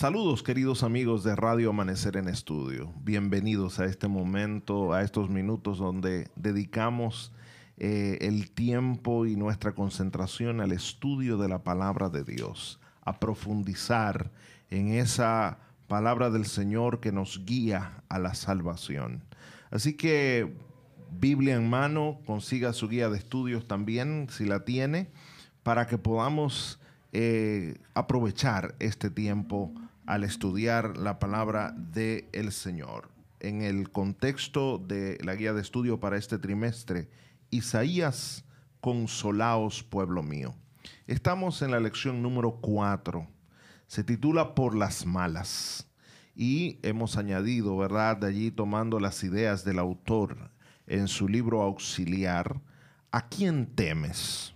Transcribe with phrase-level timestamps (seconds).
[0.00, 2.90] Saludos queridos amigos de Radio Amanecer en Estudio.
[3.04, 7.34] Bienvenidos a este momento, a estos minutos donde dedicamos
[7.76, 14.30] eh, el tiempo y nuestra concentración al estudio de la palabra de Dios, a profundizar
[14.70, 19.22] en esa palabra del Señor que nos guía a la salvación.
[19.70, 20.56] Así que
[21.10, 25.10] Biblia en mano, consiga su guía de estudios también, si la tiene,
[25.62, 26.80] para que podamos
[27.12, 29.74] eh, aprovechar este tiempo
[30.06, 33.10] al estudiar la palabra del el Señor.
[33.40, 37.08] En el contexto de la guía de estudio para este trimestre,
[37.50, 38.44] Isaías,
[38.80, 40.54] consolaos pueblo mío.
[41.06, 43.26] Estamos en la lección número 4.
[43.86, 45.86] Se titula Por las malas.
[46.34, 48.16] Y hemos añadido, ¿verdad?
[48.16, 50.50] De allí tomando las ideas del autor
[50.86, 52.60] en su libro auxiliar,
[53.10, 54.54] ¿a quién temes?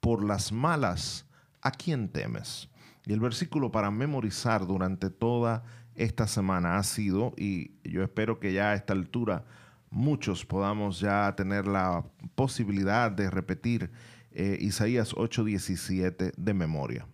[0.00, 1.26] Por las malas
[1.62, 2.68] ¿a quién temes?
[3.06, 5.62] Y el versículo para memorizar durante toda
[5.94, 9.44] esta semana ha sido, y yo espero que ya a esta altura
[9.90, 13.90] muchos podamos ya tener la posibilidad de repetir
[14.32, 17.06] eh, Isaías 8:17 de memoria.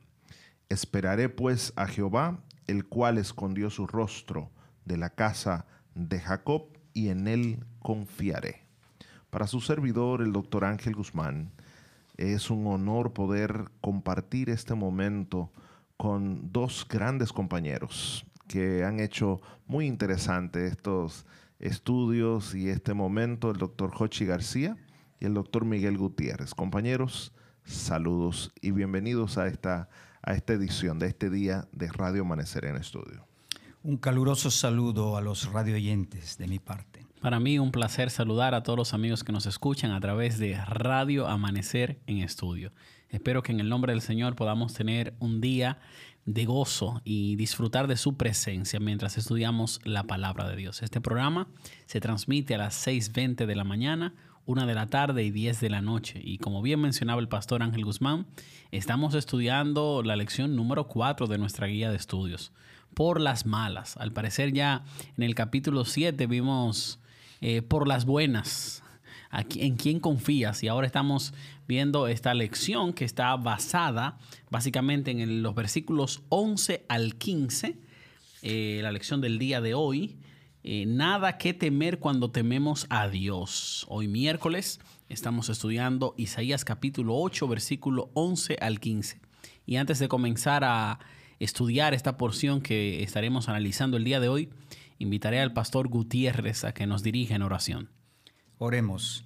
[0.69, 4.51] Esperaré pues a Jehová, el cual escondió su rostro
[4.85, 8.63] de la casa de Jacob, y en él confiaré.
[9.29, 11.53] Para su servidor, el doctor Ángel Guzmán,
[12.17, 15.53] es un honor poder compartir este momento
[15.97, 21.27] con dos grandes compañeros que han hecho muy interesante estos
[21.59, 24.77] estudios y este momento, el doctor Jochi García
[25.21, 26.55] y el doctor Miguel Gutiérrez.
[26.55, 27.33] Compañeros,
[27.65, 29.89] saludos y bienvenidos a esta,
[30.23, 33.27] a esta edición de este día de Radio Amanecer en Estudio.
[33.83, 37.07] Un caluroso saludo a los radio oyentes de mi parte.
[37.21, 40.57] Para mí un placer saludar a todos los amigos que nos escuchan a través de
[40.67, 42.73] Radio Amanecer en Estudio.
[43.11, 45.79] Espero que en el nombre del Señor podamos tener un día
[46.25, 50.83] de gozo y disfrutar de su presencia mientras estudiamos la palabra de Dios.
[50.83, 51.47] Este programa
[51.87, 54.13] se transmite a las 6.20 de la mañana,
[54.47, 56.21] 1 de la tarde y 10 de la noche.
[56.23, 58.27] Y como bien mencionaba el pastor Ángel Guzmán,
[58.73, 62.53] estamos estudiando la lección número 4 de nuestra guía de estudios,
[62.95, 63.97] por las malas.
[63.97, 64.85] Al parecer ya
[65.17, 66.99] en el capítulo 7 vimos
[67.41, 68.83] eh, por las buenas.
[69.33, 70.63] ¿En quién confías?
[70.63, 71.35] Y ahora estamos
[71.67, 74.19] viendo esta lección que está basada
[74.51, 77.79] básicamente en los versículos 11 al 15,
[78.43, 80.19] eh, la lección del día de hoy.
[80.69, 83.87] Eh, nada que temer cuando tememos a Dios.
[83.89, 89.21] Hoy miércoles estamos estudiando Isaías capítulo 8, versículo 11 al 15.
[89.65, 90.99] Y antes de comenzar a
[91.39, 94.49] estudiar esta porción que estaremos analizando el día de hoy,
[94.99, 97.96] invitaré al pastor Gutiérrez a que nos dirija en oración.
[98.59, 99.25] Oremos.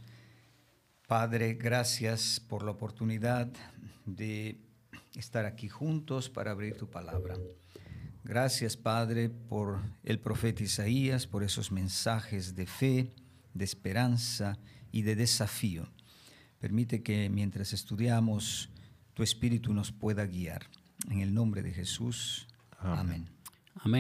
[1.07, 3.49] Padre, gracias por la oportunidad
[4.07, 4.59] de
[5.15, 7.37] estar aquí juntos para abrir tu palabra.
[8.25, 13.11] Gracias, Padre, por el profeta Isaías, por esos mensajes de fe,
[13.55, 14.59] de esperanza
[14.93, 15.89] y de desafío.
[16.59, 18.69] Permite que mientras estudiamos,
[19.15, 20.67] tu Espíritu nos pueda guiar.
[21.09, 22.47] En el nombre de Jesús.
[22.79, 23.01] Amén.
[23.01, 23.29] Amén,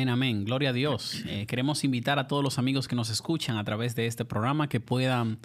[0.09, 0.45] amén.
[0.45, 1.23] Gloria a Dios.
[1.27, 4.69] Eh, queremos invitar a todos los amigos que nos escuchan a través de este programa
[4.69, 5.39] que puedan,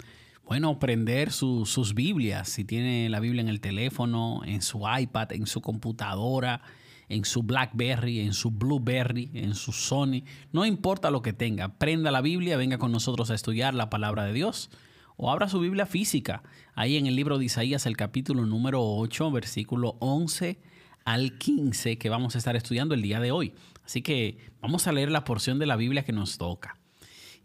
[0.44, 2.48] bueno, prender sus Biblias.
[2.48, 6.62] Si tiene la Biblia en el teléfono, en su iPad, en su computadora,
[7.08, 10.22] en su BlackBerry, en su Blueberry, en su Sony.
[10.52, 11.78] No importa lo que tenga.
[11.78, 14.70] Prenda la Biblia, venga con nosotros a estudiar la palabra de Dios.
[15.16, 16.42] O abra su Biblia física.
[16.74, 20.58] Ahí en el libro de Isaías, el capítulo número 8, versículo 11
[21.06, 23.54] al 15 que vamos a estar estudiando el día de hoy.
[23.86, 26.76] Así que vamos a leer la porción de la Biblia que nos toca.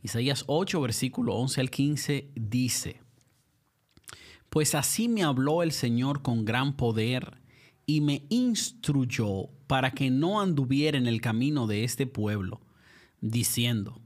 [0.01, 2.99] Isaías 8, versículo 11 al 15 dice,
[4.49, 7.37] Pues así me habló el Señor con gran poder
[7.85, 12.61] y me instruyó para que no anduviera en el camino de este pueblo,
[13.19, 14.01] diciendo,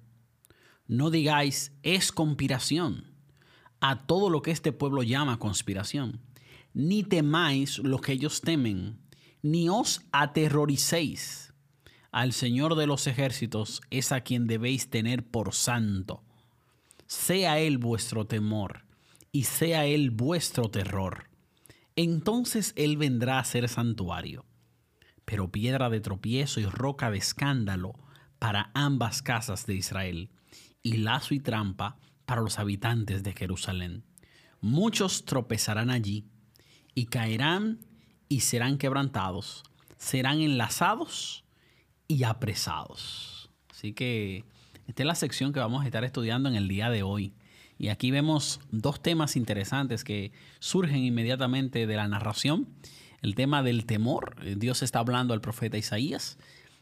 [0.87, 3.13] No digáis, es conspiración,
[3.79, 6.19] a todo lo que este pueblo llama conspiración,
[6.73, 8.99] ni temáis lo que ellos temen
[9.41, 11.54] ni os aterroricéis.
[12.15, 16.23] Al Señor de los ejércitos es a quien debéis tener por santo.
[17.07, 18.85] Sea Él vuestro temor
[19.33, 21.29] y sea Él vuestro terror.
[21.97, 24.45] Entonces Él vendrá a ser santuario,
[25.25, 27.99] pero piedra de tropiezo y roca de escándalo
[28.39, 30.29] para ambas casas de Israel,
[30.83, 34.05] y lazo y trampa para los habitantes de Jerusalén.
[34.61, 36.29] Muchos tropezarán allí
[36.93, 37.85] y caerán
[38.29, 39.63] y serán quebrantados,
[39.97, 41.44] serán enlazados
[42.07, 43.49] y apresados.
[43.69, 44.43] Así que
[44.87, 47.33] esta es la sección que vamos a estar estudiando en el día de hoy.
[47.77, 52.67] Y aquí vemos dos temas interesantes que surgen inmediatamente de la narración.
[53.21, 56.37] El tema del temor, Dios está hablando al profeta Isaías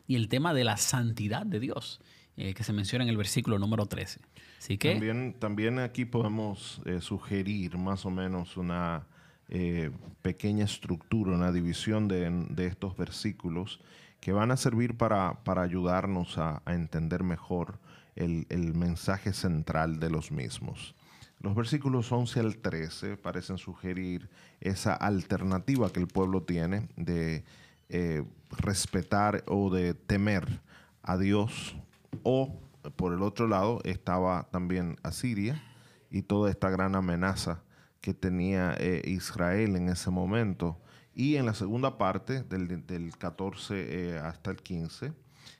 [0.08, 2.02] y el tema de la santidad de Dios,
[2.38, 4.20] eh, que se menciona en el versículo número 13.
[4.60, 4.92] Así que...
[4.92, 9.08] También, también aquí podemos eh, sugerir más o menos una
[9.50, 9.92] eh,
[10.22, 13.80] pequeña estructura, una división de, estos versículos
[14.24, 17.78] que van a servir para, para ayudarnos a, entender mejor
[18.16, 20.96] el, el mensaje central de los mismos.
[21.42, 24.30] Los versículos 11 al 13 parecen sugerir
[24.62, 27.44] esa alternativa que el pueblo tiene de
[27.90, 30.62] eh, respetar o de temer
[31.02, 31.75] a Dios.
[32.24, 32.62] O,
[32.96, 35.62] por el otro lado, estaba también Asiria
[36.10, 37.62] y toda esta gran amenaza
[38.00, 40.80] que tenía eh, Israel en ese momento.
[41.15, 45.13] Y en la segunda parte, del, del 14 eh, hasta el 15,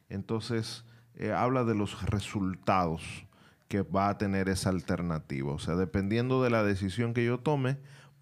[0.10, 0.84] entonces
[1.36, 3.04] habla de los resultados
[3.68, 5.52] que va a tener esa alternativa.
[5.52, 7.78] O sea, dependiendo de la decisión que yo tome,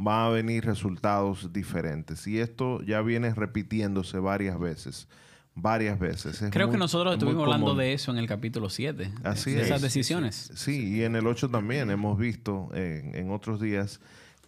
[0.06, 2.28] va a venir resultados diferentes.
[2.28, 5.08] Y esto ya viene repitiéndose varias veces.
[5.54, 6.42] Varias veces.
[6.50, 9.12] Creo que nosotros estuvimos hablando de eso en el capítulo 7.
[9.24, 10.52] Así de esas decisiones.
[10.56, 14.00] Sí, y en el 8 también hemos visto en, otros días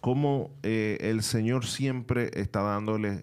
[0.04, 3.22] cómo eh, el Señor siempre está dándole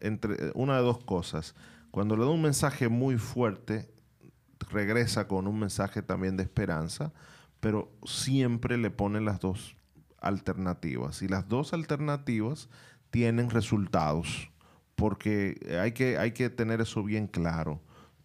[0.00, 1.54] entre una de dos cosas.
[1.90, 3.88] Cuando le da un mensaje muy fuerte,
[4.70, 7.14] regresa con un mensaje también de esperanza,
[7.58, 9.78] pero siempre le pone las dos
[10.20, 11.22] alternativas.
[11.22, 12.68] Y las dos alternativas
[13.08, 14.50] tienen resultados,
[14.96, 17.80] porque hay que, hay que tener eso bien claro.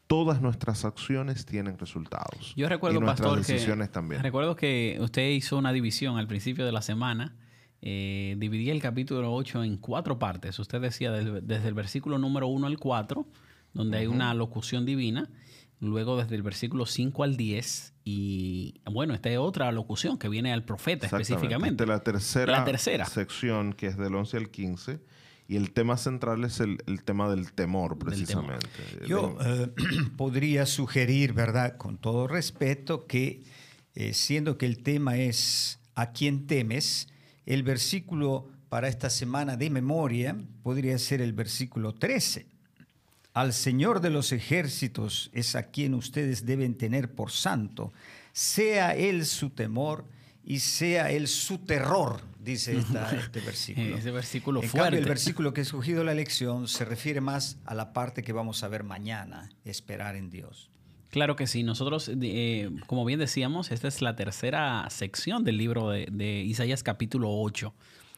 [0.07, 2.53] Todas nuestras acciones tienen resultados.
[2.57, 4.21] Yo recuerdo, y Pastor, decisiones también.
[4.21, 7.37] recuerdo que usted hizo una división al principio de la semana.
[7.81, 10.59] Eh, dividía el capítulo 8 en cuatro partes.
[10.59, 13.25] Usted decía desde, el versículo número 1 al 4,
[13.73, 15.29] donde hay una locución divina,
[15.79, 20.51] luego desde el versículo 5 al 10 y bueno, esta es otra locución que viene
[20.51, 21.85] al profeta específicamente.
[21.85, 24.99] la tercera, la tercera sección que es del 11 al 15
[25.49, 28.67] y el tema central es el, tema del temor precisamente.
[29.07, 29.71] Yo eh,
[30.17, 31.75] podría sugerir, ¿verdad?
[31.77, 33.41] Con todo respeto, que
[33.95, 37.07] eh, siendo que el tema es a quién temes,
[37.49, 42.47] el versículo para esta semana de memoria podría ser el versículo 13
[43.33, 47.93] al Señor de los ejércitos es a quien ustedes deben tener por santo,
[48.33, 50.05] sea Él su temor
[50.43, 53.97] y sea Él su terror, dice este versículo.
[53.97, 54.85] Ese versículo en fuerte.
[54.85, 58.33] Cambio, el versículo que he escogido la lección se refiere más a la parte que
[58.33, 60.69] vamos a ver mañana, esperar en Dios.
[61.09, 61.63] Claro que sí.
[61.63, 67.29] Nosotros, eh, como bien decíamos, esta es la tercera sección del libro de, Isaías capítulo
[67.31, 67.73] 8.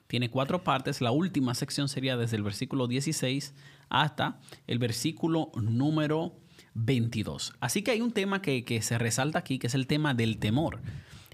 [0.07, 0.99] Tiene cuatro partes.
[0.99, 3.53] La última sección sería desde el versículo 16
[3.88, 6.35] hasta el versículo número
[6.73, 7.53] 22.
[7.61, 10.81] Así que hay un tema que, se resalta aquí, que es el tema del temor.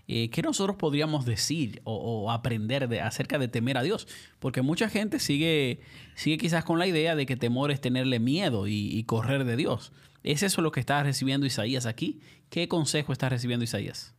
[0.07, 4.07] Eh, ¿Qué nosotros podríamos decir o, aprender de, acerca de temer a Dios?
[4.39, 5.81] Porque mucha gente sigue,
[6.15, 9.91] sigue quizás con la idea de que temor es tenerle miedo y, correr de Dios.
[10.23, 12.19] ¿Es eso lo que está recibiendo Isaías aquí?
[12.49, 14.13] ¿Qué consejo está recibiendo Isaías?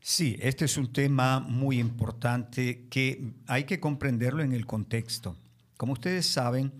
[0.00, 5.36] Sí, este es un tema muy importante que hay que comprenderlo en el contexto.
[5.76, 6.72] Como ustedes saben,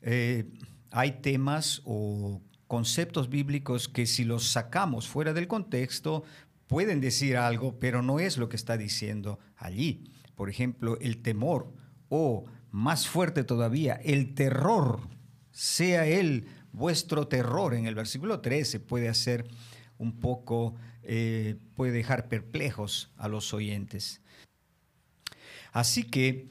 [0.00, 0.46] eh,
[0.90, 6.24] hay temas o conceptos bíblicos que si los sacamos fuera del contexto
[6.66, 10.04] pueden decir algo, pero no es lo que está diciendo allí.
[10.34, 11.74] Por ejemplo, el temor
[12.08, 15.00] o más fuerte todavía, el terror,
[15.50, 19.46] sea él vuestro terror en el versículo 13 puede hacer
[19.98, 24.20] un poco, eh, puede dejar perplejos a los oyentes.
[25.72, 26.48] Así que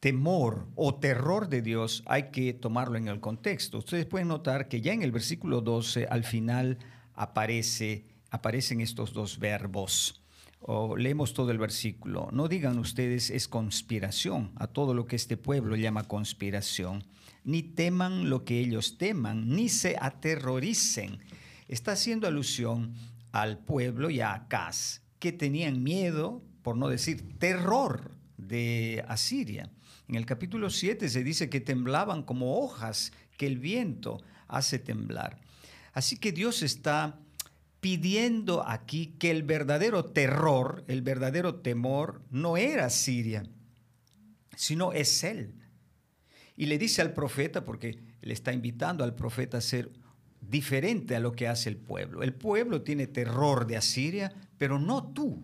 [0.00, 3.78] temor o terror de Dios hay que tomarlo en el contexto.
[3.78, 6.78] Ustedes pueden notar que ya en el versículo 12 al final
[7.14, 10.19] aparece, aparecen estos dos verbos.
[10.60, 12.28] O leemos todo el versículo.
[12.32, 17.04] No digan ustedes es conspiración a todo lo que este pueblo llama conspiración.
[17.44, 21.18] Ni teman lo que ellos teman, ni se aterroricen.
[21.68, 22.94] Está haciendo alusión
[23.32, 29.70] al pueblo y a Acaz, que tenían miedo, por no decir terror, de Asiria.
[30.08, 35.40] En el capítulo 7 se dice que temblaban como hojas que el viento hace temblar.
[35.92, 37.18] Así que Dios está
[37.80, 43.44] pidiendo aquí que el verdadero terror, el verdadero temor, no era Siria,
[44.54, 45.54] sino es Él.
[46.56, 49.90] Y le dice al profeta, porque le está invitando al profeta a ser
[50.40, 52.22] diferente a lo que hace el pueblo.
[52.22, 55.42] El pueblo tiene terror de Asiria, pero no tú.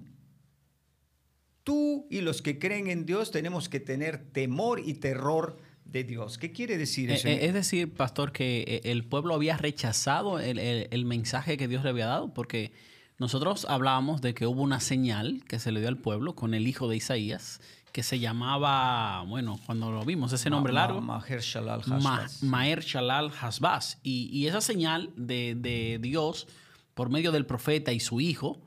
[1.64, 5.56] Tú y los que creen en Dios tenemos que tener temor y terror
[5.90, 6.38] de Dios.
[6.38, 7.28] ¿Qué quiere decir eso?
[7.28, 11.84] Eh, eh, es decir, pastor, que eh, el pueblo había rechazado el, mensaje que Dios
[11.84, 12.72] le había dado, porque
[13.18, 16.66] nosotros hablábamos de que hubo una señal que se le dio al pueblo con el
[16.66, 17.60] hijo de Isaías,
[17.92, 21.00] que se llamaba, bueno, cuando lo vimos, ese nombre largo.
[21.00, 22.42] Maher Shalal Hasbaz.
[22.42, 23.98] Maher Shalal Hasbaz.
[24.02, 26.46] Y, esa señal de, Dios
[26.94, 28.60] por medio del profeta y su hijo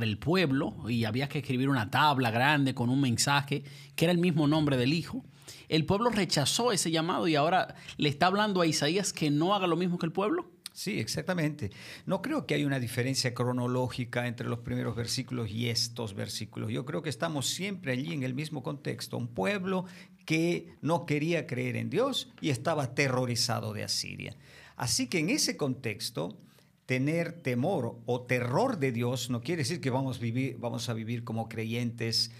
[0.00, 3.62] el pueblo, y había que escribir una tabla grande con un mensaje
[3.94, 5.24] que era el mismo nombre del hijo.
[5.68, 9.66] El pueblo rechazó ese llamado y ahora le está hablando a Isaías que no haga
[9.66, 10.50] lo mismo que el pueblo.
[10.72, 11.70] Sí, exactamente.
[12.06, 16.70] No creo que haya una diferencia cronológica entre los primeros versículos y estos versículos.
[16.70, 19.18] Yo creo que estamos siempre allí en el mismo contexto.
[19.18, 19.84] Un pueblo
[20.24, 24.34] que no quería creer en Dios y estaba aterrorizado de Asiria.
[24.76, 26.38] Así que en ese contexto,
[26.86, 30.94] tener temor o terror de Dios no quiere decir que vamos a vivir, vamos a
[30.94, 32.30] vivir como creyentes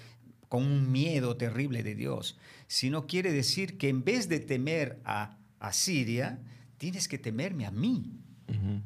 [0.49, 5.39] con un miedo terrible de Dios, sino quiere decir que en vez de temer a
[5.59, 6.43] Asiria,
[6.77, 8.19] tienes que temerme a mí.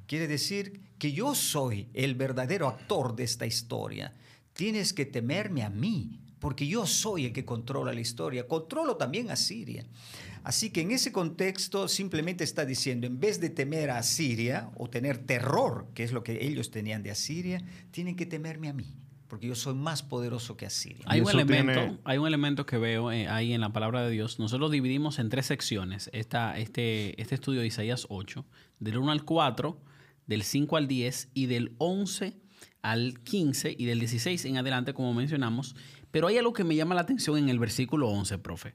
[0.07, 4.15] Quiere decir que yo soy el verdadero actor de esta historia.
[4.53, 8.47] Tienes que temerme a mí, porque yo soy el que controla la historia.
[8.47, 9.87] Controlo también a Siria.
[10.45, 14.88] Así que en ese contexto simplemente está diciendo, en vez de temer a Siria o
[14.88, 18.95] tener terror, que es lo que ellos tenían de Asiria, tienen que temerme a mí
[19.28, 21.05] porque yo soy más poderoso que Asiria.
[21.07, 24.38] Hay un, elemento, hay un elemento que veo eh, ahí en la palabra de Dios.
[24.38, 28.45] Nosotros dividimos en tres secciones esta, este, este estudio de Isaías 8
[28.78, 29.81] del 1 al 4,
[30.26, 32.37] del 5 al 10 y del 11
[32.83, 35.75] al 15 y del 16 en adelante, como mencionamos.
[36.16, 38.75] Pero hay algo que me llama la atención en el versículo 11, profe.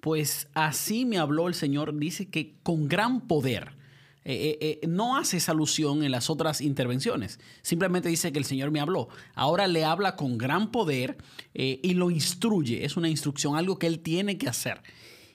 [0.00, 3.78] Pues así me habló el Señor, dice que con gran poder.
[4.26, 7.40] Eh, eh, eh, no hace esa alusión en las otras intervenciones.
[7.62, 9.08] Simplemente dice que el Señor me habló.
[9.34, 11.16] Ahora le habla con gran poder
[11.54, 12.84] y lo instruye.
[12.84, 14.82] Es una instrucción, algo que él tiene que hacer.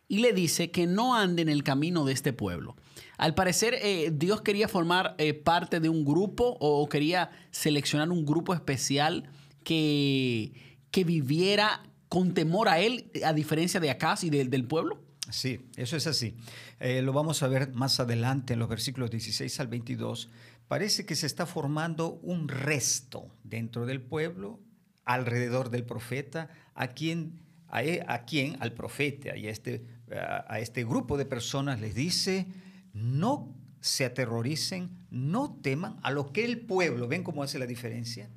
[0.07, 2.75] Y le dice que no ande en el camino de este pueblo.
[3.17, 3.79] Al parecer,
[4.13, 9.27] Dios quería formar parte de un grupo o quería seleccionar un grupo especial
[9.63, 15.01] que, que viviera con temor a Él, a diferencia de Acá y del pueblo.
[15.29, 16.36] Sí, eso es así.
[16.79, 20.29] Eh, lo vamos a ver más adelante en los versículos 16 al 22.
[20.67, 24.60] Parece que se está formando un resto dentro del pueblo,
[25.03, 30.60] alrededor del profeta, a quien, a, e, a quien al profeta y a este, a
[30.60, 32.46] este grupo de personas les dice,
[32.94, 38.29] no se aterroricen, no teman a lo que el pueblo, ¿ven cómo hace la diferencia?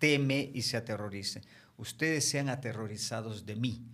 [0.00, 1.42] Teme y se aterrorice.
[1.76, 3.86] Ustedes sean aterrorizados de mí,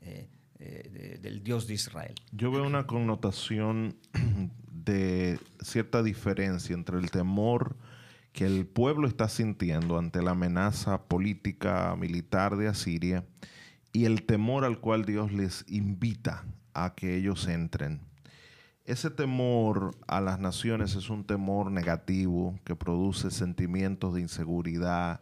[0.00, 0.28] eh,
[0.58, 2.14] eh, del Dios de Israel.
[2.32, 3.96] Yo veo una connotación
[4.72, 7.76] de cierta diferencia entre el temor
[8.32, 13.24] que el pueblo está sintiendo ante la amenaza política militar de Asiria
[13.92, 18.00] y el temor al cual Dios les invita a que ellos entren.
[18.84, 25.20] Ese temor a las naciones es un temor negativo que produce sentimientos de inseguridad,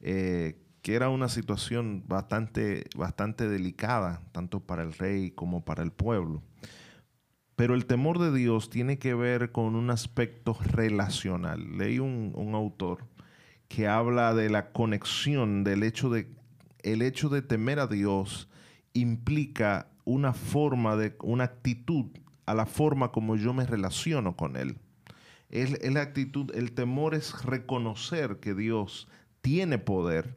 [0.00, 5.92] eh, que era una situación bastante, bastante delicada, tanto para el rey como para el
[5.92, 6.42] pueblo.
[7.56, 11.76] Pero el temor de Dios tiene que ver con un aspecto relacional.
[11.76, 13.06] Leí un, un autor
[13.68, 16.28] que habla de la conexión del hecho de
[16.82, 18.48] el hecho de temer a Dios
[18.92, 22.06] implica una forma de una actitud
[22.46, 24.78] a la forma como yo me relaciono con Él.
[25.50, 29.08] Es, la actitud, el temor es reconocer que Dios
[29.40, 30.36] tiene poder,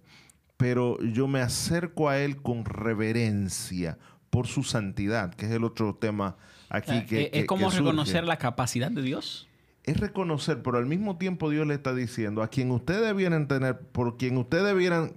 [0.58, 3.98] pero yo me acerco a Él con reverencia
[4.30, 6.38] por su santidad, que es el otro tema
[6.70, 7.24] aquí que...
[7.24, 9.48] Eh, ¿Es como reconocer la capacidad de Dios?
[9.84, 13.80] Es reconocer, pero al mismo tiempo Dios le está diciendo, a quien ustedes debieran tener,
[13.80, 15.14] por quien ustedes debieran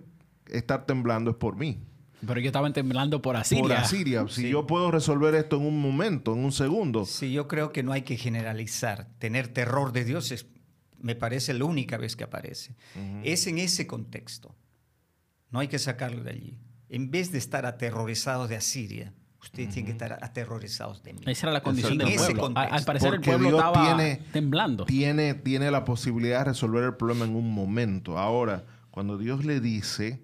[0.49, 1.81] estar temblando es por mí.
[2.26, 3.62] Pero yo estaba temblando por Asiria.
[3.62, 4.26] Por Asiria.
[4.28, 7.05] Si yo puedo resolver esto en un momento, en un segundo.
[7.05, 9.09] Sí, yo creo que no hay que generalizar.
[9.19, 10.47] Tener terror de Dios es,
[11.00, 12.75] me parece la única vez que aparece.
[13.25, 14.55] Es en ese contexto.
[15.50, 16.59] No hay que sacarlo de allí.
[16.88, 21.21] En vez de estar aterrorizados de Asiria, ustedes tienen que estar aterrorizados de mí.
[21.26, 22.53] Esa era la condición del pueblo.
[22.55, 23.99] Al, parecer el pueblo estaba
[24.33, 24.85] temblando.
[24.85, 28.19] Tiene, tiene la posibilidad de resolver el problema en un momento.
[28.19, 30.23] Ahora, cuando Dios le dice,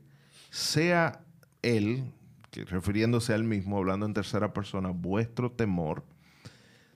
[0.50, 1.24] sea
[1.62, 2.04] él,
[2.52, 6.04] refiriéndose al mismo, hablando en tercera persona, vuestro temor,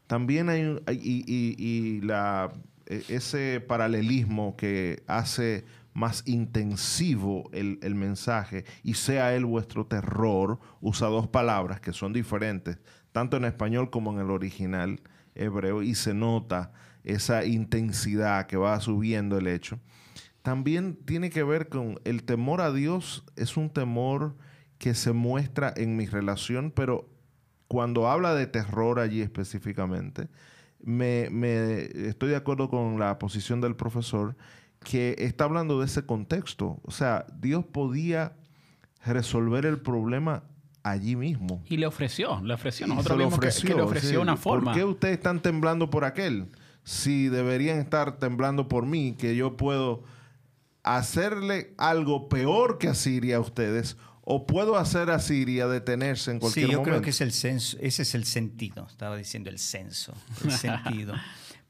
[0.06, 2.52] también hay, y, la,
[2.86, 11.08] ese paralelismo que hace más intensivo el, el, mensaje y sea él vuestro terror, usa
[11.08, 12.78] dos palabras que son diferentes,
[13.12, 15.00] tanto en español como en el original
[15.34, 16.72] hebreo, y se nota
[17.04, 19.80] esa intensidad que va subiendo el hecho.
[20.42, 24.36] También tiene que ver con el temor a Dios, es un temor
[24.78, 27.08] que se muestra en mi relación, pero
[27.68, 30.28] cuando habla de terror allí específicamente,
[30.82, 31.28] me,
[32.08, 34.36] estoy de acuerdo con la posición del profesor
[34.80, 36.80] que está hablando de ese contexto.
[36.84, 38.36] O sea, Dios podía
[39.04, 40.44] resolver el problema
[40.82, 41.62] allí mismo.
[41.66, 42.86] Y le ofreció, le ofreció.
[42.86, 44.16] Nosotros vimos que- que, le ofreció sí.
[44.16, 44.72] una forma.
[44.72, 46.46] ¿Por qué ustedes están temblando por aquel?
[46.84, 50.04] Si deberían estar temblando por mí, que yo puedo
[50.84, 53.96] hacerle algo peor que a Siria a ustedes,
[54.28, 56.90] o puedo hacer a Siria detenerse en Sí, cualquier yo momento.
[56.90, 60.12] creo que es el censo, ese es el sentido, estaba diciendo el censo,
[60.44, 61.14] el sentido.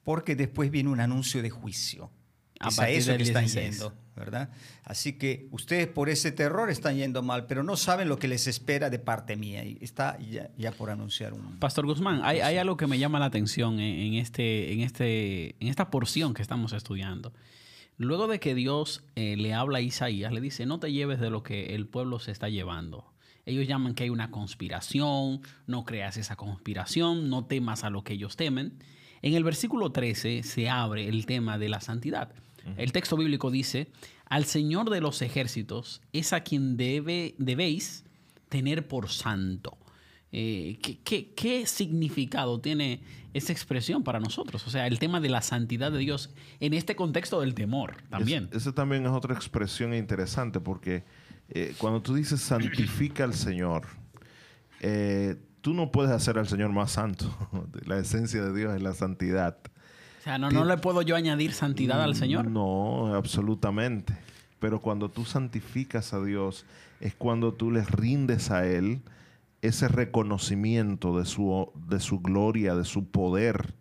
[0.02, 2.10] Porque después viene un anuncio de juicio.
[2.58, 3.70] A Es a eso que están 16.
[3.72, 4.48] yendo, ¿verdad?
[4.84, 8.46] Así que ustedes por ese terror están yendo mal, pero no saben lo que les
[8.46, 9.62] espera de parte mía.
[9.62, 11.58] Y está ya, ya por anunciar un...
[11.58, 15.56] Pastor Guzmán, hay, hay algo que me llama la atención en, en este, en, este,
[15.60, 17.34] en esta porción que estamos estudiando.
[17.98, 21.30] Luego de que Dios eh, le habla a Isaías, le dice, no te lleves de
[21.30, 23.06] lo que el pueblo se está llevando.
[23.46, 28.14] Ellos llaman que hay una conspiración, no creas esa conspiración, no temas a lo que
[28.14, 28.78] ellos temen.
[29.22, 32.32] En el versículo 13 se abre el tema de la santidad.
[32.76, 33.88] El texto bíblico dice,
[34.26, 38.04] al Señor de los ejércitos es a quien debe, debéis
[38.48, 39.78] tener por santo.
[40.32, 43.00] Eh, ¿qué, qué, qué significado tiene
[43.32, 44.66] esa expresión para nosotros?
[44.66, 46.30] O sea, el tema de la santidad de Dios
[46.60, 48.48] en este contexto del temor también.
[48.50, 51.04] Es- esa también es otra expresión interesante porque
[51.48, 53.86] eh, cuando tú dices santifica al Señor,
[54.80, 57.26] eh, tú no puedes hacer al Señor más santo.
[57.86, 59.56] la esencia de Dios es la santidad.
[60.20, 62.50] o sea, no, no le puedo yo añadir santidad al Señor.
[62.50, 64.16] No, absolutamente.
[64.58, 66.64] Pero cuando tú santificas a Dios
[67.00, 69.02] es cuando tú les rindes a Él
[69.66, 73.74] ese reconocimiento de su, de su gloria, de su poder,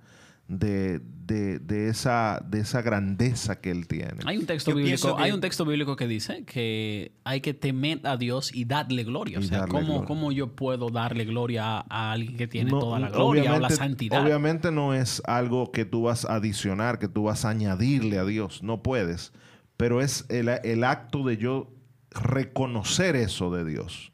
[0.47, 4.13] de, de- de esa, de esa grandeza que Él tiene.
[4.27, 7.55] Hay un texto Yo bíblico, que- hay un texto bíblico que dice que hay que
[7.55, 9.39] temer a Dios y darle gloria.
[9.39, 10.05] O sea, darle ¿cómo, gloria.
[10.07, 13.51] cómo yo puedo darle gloria a, alguien que tiene No, toda la gloria o la
[13.53, 14.23] obviamente- santidad?
[14.23, 18.25] Obviamente no es algo que tú vas a adicionar, que tú vas a añadirle a
[18.25, 18.61] Dios.
[18.61, 19.33] No puedes.
[19.77, 21.71] Pero es el, el acto de yo
[22.11, 24.11] reconocer eso de Dios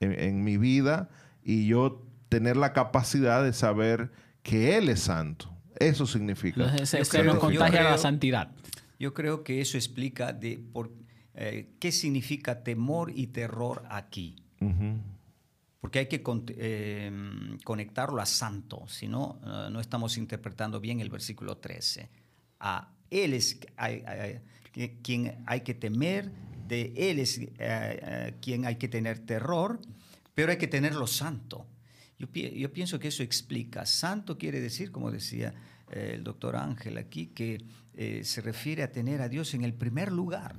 [0.00, 1.08] en, en mi vida
[1.44, 4.10] y yo tener la capacidad de saber
[4.42, 5.52] que Él es santo.
[5.78, 6.62] Eso significa.
[7.24, 8.50] Nos yo contagia la santidad.
[8.98, 10.90] Yo creo que eso explica de por,
[11.34, 14.36] eh, qué significa temor y terror aquí.
[15.80, 17.10] Porque hay que con- eh,
[17.62, 22.08] conectarlo a santo, si no, eh, no estamos interpretando bien el versículo 13.
[22.58, 24.40] A Él es hay- hay-
[24.72, 26.32] que- quien hay que temer,
[26.66, 29.78] de Él es eh, quien hay que tener terror,
[30.36, 31.66] pero hay que tenerlo santo.
[32.18, 33.84] Yo, yo pienso que eso explica.
[33.86, 35.54] Santo quiere decir, como decía
[35.90, 39.74] eh, el doctor Ángel aquí, que eh, se refiere a tener a Dios en el
[39.74, 40.54] primer lugar.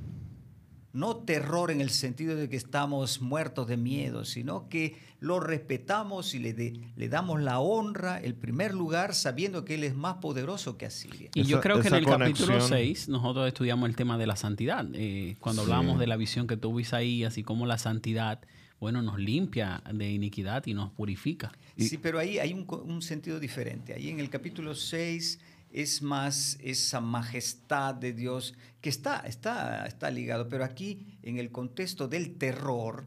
[0.94, 6.34] No terror en el sentido de que estamos muertos de miedo, sino que lo respetamos
[6.34, 10.16] y le, de- le damos la honra, el primer lugar, sabiendo que Él es más
[10.16, 11.30] poderoso que Asiria.
[11.36, 14.36] Y yo creo que en el capítulo conexión- 6 nosotros estudiamos el tema de la
[14.36, 14.88] santidad.
[14.94, 16.00] Eh, cuando hablábamos Sí.
[16.00, 18.42] de la visión que tuvo Isaías y cómo la santidad,
[18.80, 21.52] bueno, nos limpia de iniquidad y nos purifica.
[21.78, 23.94] Sí, pero ahí hay un, co- un sentido diferente.
[23.94, 25.40] Ahí en el capítulo 6
[25.72, 31.52] es más esa majestad de Dios que está, está, está ligado, pero aquí en el
[31.52, 33.06] contexto del terror,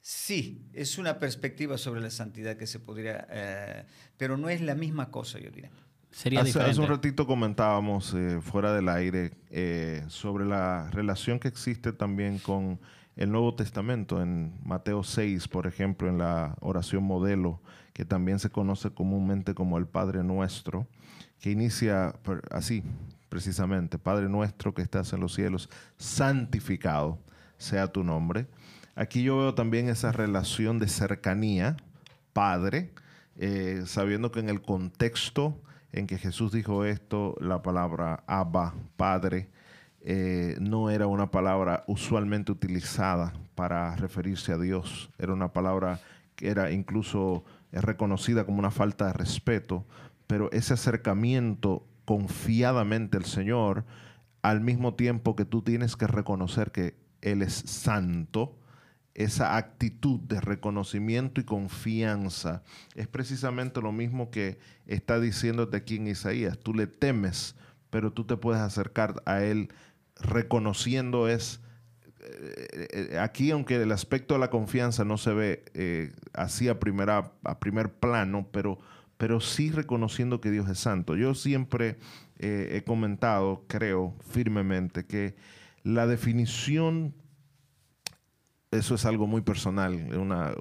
[0.00, 3.84] sí, es una perspectiva sobre la santidad que se podría, eh,
[4.16, 5.70] pero no es la misma cosa, yo diría.
[6.10, 6.70] Sería Hace, diferente.
[6.72, 12.38] hace un ratito comentábamos eh, fuera del aire eh, sobre la relación que existe también
[12.38, 12.80] con
[13.18, 14.22] el Nuevo Testamento.
[14.22, 17.60] En Mateo 6, por ejemplo, en la oración modelo,
[17.92, 20.86] que también se conoce comúnmente como el Padre Nuestro,
[21.40, 22.14] que inicia
[22.50, 22.82] así,
[23.28, 27.18] precisamente, Padre Nuestro que estás en los cielos, santificado
[27.58, 28.46] sea tu nombre.
[28.94, 31.76] Aquí yo veo también esa relación de cercanía,
[32.32, 32.92] Padre,
[33.36, 35.60] eh, sabiendo que en el contexto
[35.92, 39.48] en que Jesús dijo esto, la palabra Abba, Padre,
[40.00, 45.10] eh, no era una palabra usualmente utilizada para referirse a Dios.
[45.18, 46.00] Era una palabra
[46.36, 49.86] que era incluso eh, reconocida como una falta de respeto,
[50.26, 53.84] pero ese acercamiento confiadamente al Señor,
[54.40, 58.56] al mismo tiempo que tú tienes que reconocer que Él es santo,
[59.18, 62.62] esa actitud de reconocimiento y confianza
[62.94, 66.56] es precisamente lo mismo que está diciéndote aquí en Isaías.
[66.56, 67.56] Tú le temes,
[67.90, 69.70] pero tú te puedes acercar a Él
[70.20, 71.60] reconociendo es...
[72.20, 76.78] eh, eh, Aquí, aunque el aspecto de la confianza no se ve eh, así a,
[76.78, 78.78] primera, a primer plano, pero,
[79.16, 81.16] pero sí reconociendo que Dios es santo.
[81.16, 81.98] Yo siempre
[82.40, 85.34] he comentado, creo firmemente, que
[85.82, 87.14] la definición
[88.70, 90.54] eso es algo muy personal, una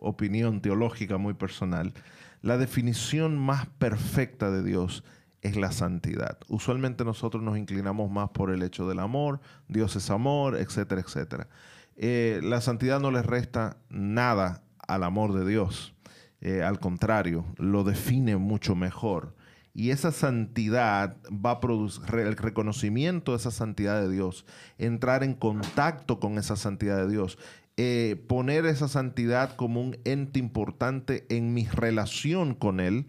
[0.00, 1.92] opinión teológica muy personal.
[2.40, 5.02] La definición más perfecta de Dios
[5.42, 6.38] es la santidad.
[6.48, 11.48] Usualmente nosotros nos inclinamos más por el hecho del amor, Dios es amor, etcétera, etcétera.
[11.96, 15.94] Eh, la santidad no le resta nada al amor de Dios.
[16.40, 19.34] Eh, al contrario, lo define mucho mejor.
[19.74, 24.44] Y esa santidad va a producir el reconocimiento de esa santidad de Dios,
[24.76, 27.38] entrar en contacto con esa santidad de Dios,
[27.76, 33.06] eh, poner esa santidad como un ente importante en mi relación con Él,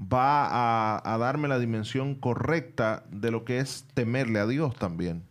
[0.00, 5.22] va a, darme la dimensión correcta de lo que es temerle a Dios también.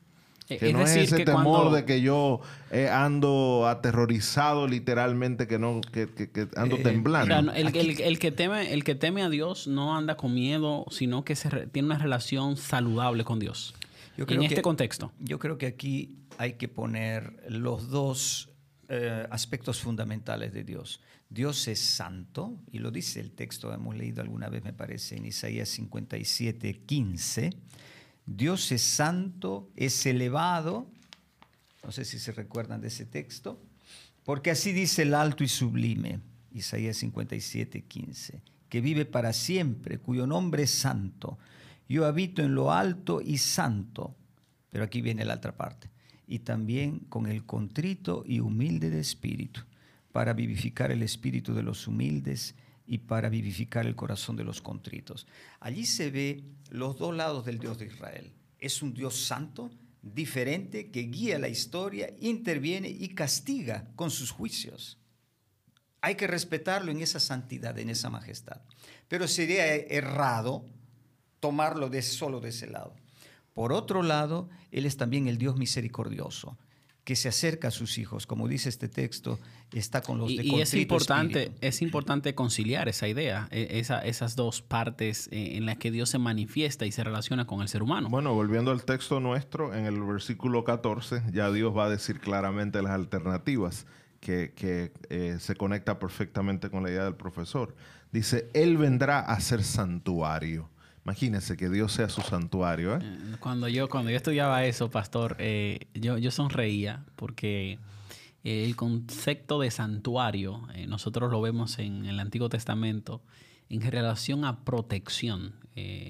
[0.49, 5.79] E, que no es ese temor de que yo eh, ando aterrorizado literalmente, que no,
[5.81, 6.09] que,
[6.55, 7.53] ando eh, temblando.
[7.53, 7.71] el,
[8.19, 11.87] que teme, el que teme a Dios no anda con miedo, sino que se tiene
[11.87, 13.73] una relación saludable con Dios.
[14.17, 15.11] en este contexto.
[15.19, 18.50] Yo creo que aquí hay que poner los dos
[18.93, 20.99] eh, aspectos fundamentales de Dios.
[21.29, 25.25] Dios es santo, y lo dice el texto, hemos leído alguna vez, me parece, en
[25.25, 27.51] Isaías 57, 15.
[28.25, 30.91] Dios es santo, es elevado,
[31.85, 33.61] no sé si se recuerdan de ese texto,
[34.25, 36.19] porque así dice el alto y sublime,
[36.51, 41.37] Isaías 57, 15, que vive para siempre, cuyo nombre es santo.
[41.87, 44.17] Yo habito en lo alto y santo,
[44.69, 45.90] pero aquí viene la otra parte
[46.31, 49.61] y también con el contrito y humilde de espíritu,
[50.13, 52.55] para vivificar el espíritu de los humildes
[52.87, 55.27] y para vivificar el corazón de los contritos.
[55.59, 58.31] Allí se ve los dos lados del Dios de Israel.
[58.59, 64.97] Es un Dios santo, diferente, que guía la historia, interviene y castiga con sus juicios.
[65.99, 68.61] Hay que respetarlo en esa santidad, en esa majestad.
[69.09, 70.65] Pero sería errado
[71.41, 73.00] tomarlo de solo de ese lado.
[73.53, 76.57] Por otro lado, Él es también el Dios misericordioso,
[77.03, 79.39] que se acerca a sus hijos, como dice este texto,
[79.73, 84.61] está con los de Y es importante, es importante conciliar esa idea, e, esas dos
[84.61, 88.09] partes eh, en las que Dios se manifiesta y se relaciona con el ser humano.
[88.09, 92.81] Bueno, volviendo al texto nuestro, en el versículo 14 ya Dios va a decir claramente
[92.81, 93.87] las alternativas
[94.19, 94.53] que,
[95.09, 97.75] eh, se conecta perfectamente con la idea del profesor.
[98.11, 100.69] Dice, Él vendrá a ser santuario
[101.03, 102.95] Imagínese que Dios sea su santuario.
[102.95, 102.99] ¿eh?
[103.01, 107.79] Eh, cuando, yo, cuando yo estudiaba eso, pastor, eh, yo, yo sonreía porque
[108.43, 113.21] el concepto de santuario, nosotros lo vemos en, el Antiguo Testamento
[113.69, 115.53] en relación a protección,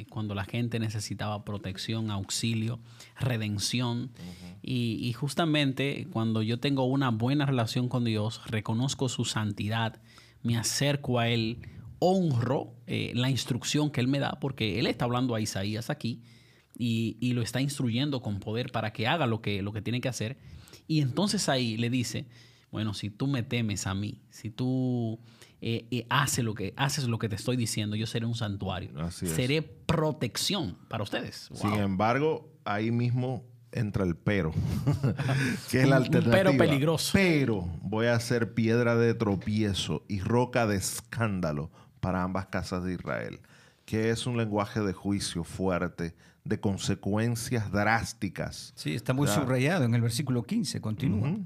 [0.09, 2.79] cuando la gente necesitaba protección, auxilio,
[3.19, 4.11] redención.
[4.61, 10.01] y, y justamente cuando yo tengo una buena relación con Dios, reconozco su santidad,
[10.41, 11.59] me acerco a Él,
[12.01, 16.21] honro eh, la instrucción que él me da, porque él está hablando a Isaías aquí
[16.77, 20.09] y, lo está instruyendo con poder para que haga lo que, lo que tiene que
[20.09, 20.37] hacer.
[20.87, 22.25] Y entonces ahí le dice,
[22.71, 25.19] bueno, si tú me temes a mí, si tú
[25.61, 28.91] eh, eh, haces, lo que, haces lo que te estoy diciendo, yo seré un santuario.
[29.11, 31.49] seré protección para ustedes.
[31.53, 34.51] Sin embargo, ahí mismo entra el pero,
[35.69, 36.35] que es la alternativa.
[36.35, 37.11] pero peligroso.
[37.13, 41.69] Pero voy a ser piedra de tropiezo y roca de escándalo
[42.01, 43.39] para ambas casas de Israel,
[43.85, 48.73] que es un lenguaje de juicio fuerte, de consecuencias drásticas.
[48.75, 51.37] Sí, está muy subrayado en el versículo 15, continúa.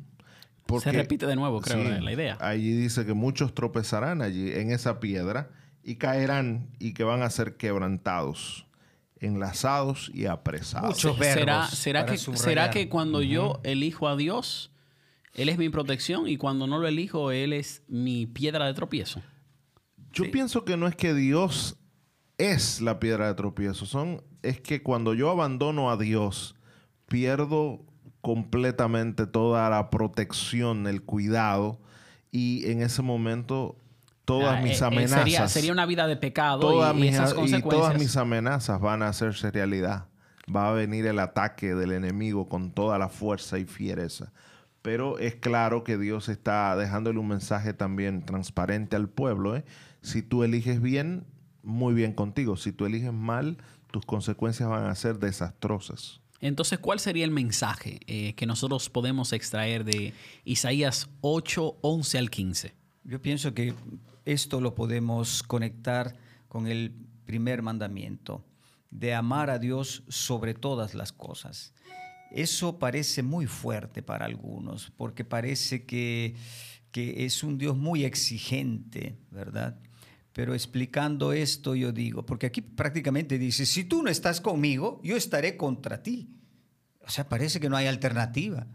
[0.82, 2.38] Se repite de nuevo, creo, la idea.
[2.40, 5.52] Allí dice que muchos tropezarán allí en esa piedra
[5.84, 8.66] y caerán y que van a ser quebrantados,
[9.20, 10.90] enlazados y apresados.
[10.90, 14.72] Muchos ¿Será, será, que, ¿Será que cuando yo elijo a Dios,
[15.36, 19.22] Él es mi protección y cuando no lo elijo, Él es mi piedra de tropiezo?
[20.16, 21.78] Yo pienso que no es que Dios
[22.38, 26.56] es la piedra de tropiezo, son, es que cuando yo abandono a Dios,
[27.08, 27.86] pierdo
[28.22, 31.80] completamente toda la protección, el cuidado,
[32.32, 33.78] y en ese momento
[34.26, 35.52] todas ah, mis eh, eh, amenazas...
[35.52, 37.74] sería, una vida de pecado todas y, mis, esas consecuencias.
[37.74, 40.08] Y todas mis amenazas van a hacerse realidad.
[40.54, 44.32] Va a venir el ataque del enemigo con toda la fuerza y fiereza.
[44.86, 49.56] Pero es claro que Dios está dejándole un mensaje también transparente al pueblo.
[49.56, 49.66] ¿eh?
[50.04, 51.26] Si tú eliges bien,
[51.64, 52.56] muy bien contigo.
[52.56, 53.58] Si tú eliges mal,
[53.90, 56.22] tus consecuencias van a ser desastrosas.
[56.40, 62.30] Entonces, ¿cuál sería el mensaje eh, que nosotros podemos extraer de Isaías 8, 11 al
[62.30, 62.76] 15?
[63.06, 63.74] Yo pienso que
[64.24, 66.16] esto lo podemos conectar
[66.48, 66.94] con el
[67.26, 68.46] primer mandamiento,
[68.92, 71.74] de amar a Dios sobre todas las cosas.
[72.36, 76.36] Eso parece muy fuerte para algunos, porque parece que,
[76.92, 79.80] que es un Dios muy exigente, ¿verdad?
[80.34, 85.16] Pero explicando esto yo digo, porque aquí prácticamente dice, si tú no estás conmigo, yo
[85.16, 86.30] estaré contra ti.
[87.00, 88.68] O sea, parece que no hay alternativa.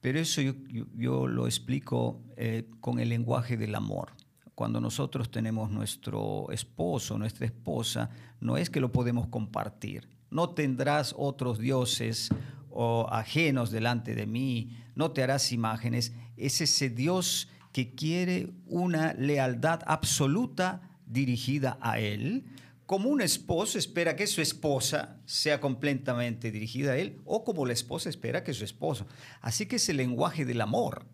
[0.00, 4.10] Pero eso yo, lo explico eh, con el lenguaje del amor.
[4.56, 10.13] Cuando nosotros tenemos nuestro esposo, nuestra esposa, no es que lo podemos compartir.
[10.34, 12.28] No tendrás otros dioses
[12.68, 16.12] o ajenos delante de mí, no te harás imágenes.
[16.36, 22.46] Es ese Dios que quiere una lealtad absoluta dirigida a Él,
[22.84, 27.72] como un esposo espera que su esposa sea completamente dirigida a Él, o como la
[27.72, 29.06] esposa espera que su esposo.
[29.40, 31.06] Así que es el lenguaje del amor,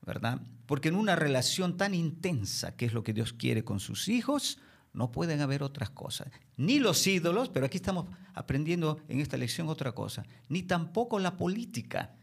[0.00, 0.40] ¿verdad?
[0.64, 4.58] Porque en una relación tan intensa, que es lo que Dios quiere con sus hijos,
[4.94, 6.28] no pueden haber otras cosas.
[6.56, 11.36] Ni los ídolos, pero aquí estamos aprendiendo en esta lección otra cosa, ni tampoco la
[11.36, 12.14] política.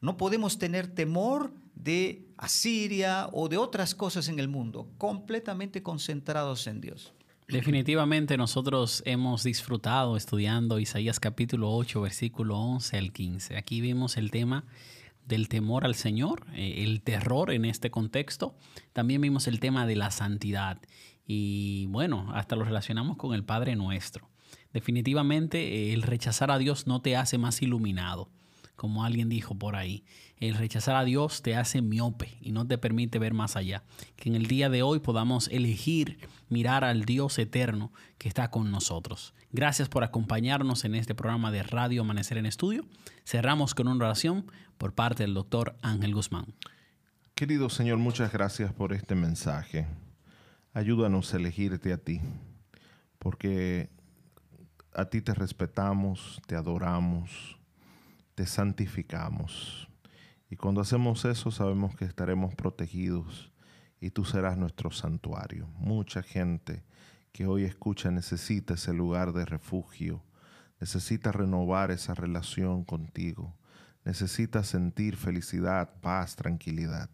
[0.00, 6.66] No podemos tener temor de Asiria o de otras cosas en el mundo, completamente concentrados
[6.66, 7.14] en Dios.
[7.48, 13.56] Definitivamente nosotros hemos disfrutado estudiando Isaías capítulo 8, versículo 11 al 15.
[13.56, 14.64] Aquí vimos el tema
[15.26, 18.54] del temor al Señor, eh, el terror en este contexto.
[18.92, 20.80] También vimos el tema de la santidad
[21.26, 24.28] y bueno, hasta lo relacionamos con el Padre nuestro.
[24.72, 28.30] Definitivamente el rechazar a Dios no te hace más iluminado,
[28.76, 30.04] como alguien dijo por ahí.
[30.38, 33.84] El rechazar a Dios te hace miope y no te permite ver más allá.
[34.16, 38.70] Que en el día de hoy podamos elegir mirar al Dios eterno que está con
[38.70, 39.32] nosotros.
[39.52, 42.84] Gracias por acompañarnos en este programa de Radio Amanecer en Estudio.
[43.24, 46.54] Cerramos con una oración por parte del doctor Ángel Guzmán.
[47.36, 49.86] Querido Señor, muchas gracias por este mensaje.
[50.76, 52.20] Ayúdanos a elegirte a ti,
[53.20, 53.90] porque
[54.92, 57.56] a ti te respetamos, te adoramos,
[58.34, 59.88] te santificamos.
[60.50, 63.52] Y cuando hacemos eso sabemos que estaremos protegidos
[64.00, 65.68] y tú serás nuestro santuario.
[65.78, 66.82] Mucha gente
[67.30, 70.24] que hoy escucha necesita ese lugar de refugio,
[70.80, 73.54] necesita renovar esa relación contigo,
[74.04, 77.10] necesita sentir felicidad, paz, tranquilidad.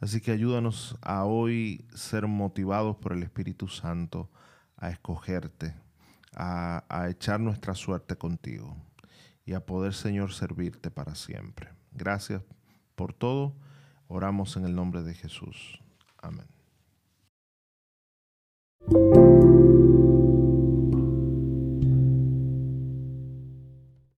[0.00, 4.30] Así que ayúdanos a hoy ser motivados por el Espíritu Santo
[4.76, 5.74] a escogerte,
[6.34, 8.76] a, a echar nuestra suerte contigo
[9.44, 11.70] y a poder, Señor, servirte para siempre.
[11.92, 12.42] Gracias
[12.94, 13.54] por todo.
[14.06, 15.80] Oramos en el nombre de Jesús.
[16.22, 16.46] Amén.